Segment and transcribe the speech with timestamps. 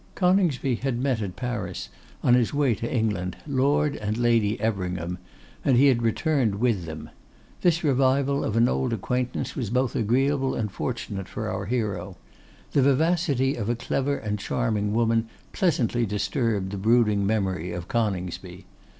[0.15, 1.89] Coningsby had met at Paris,
[2.23, 5.19] on his way to England, Lord and Lady Everingham,
[5.63, 7.11] and he had returned with them.
[7.61, 12.17] This revival of an old acquaintance was both agreeable and fortunate for our hero.
[12.71, 18.65] The vivacity of a clever and charming woman pleasantly disturbed the brooding memory of Coningsby.